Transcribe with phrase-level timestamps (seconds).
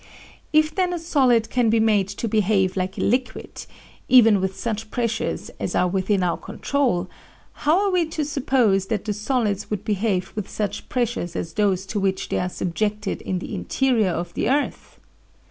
[0.51, 3.67] "If then a solid can be made to behave like a liquid,
[4.09, 7.07] even with such pressures as are within our control,
[7.53, 11.85] how are we to suppose that the solids would behave with such pressures as those
[11.85, 14.99] to which they are subjected in the interior of the earth?